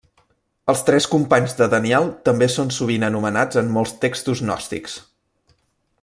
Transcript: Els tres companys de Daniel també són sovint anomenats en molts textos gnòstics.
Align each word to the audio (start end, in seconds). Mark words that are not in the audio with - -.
Els 0.71 0.79
tres 0.87 1.07
companys 1.11 1.53
de 1.59 1.67
Daniel 1.73 2.09
també 2.29 2.49
són 2.53 2.73
sovint 2.79 3.07
anomenats 3.09 3.61
en 3.65 3.69
molts 3.79 3.93
textos 4.07 4.45
gnòstics. 4.47 4.97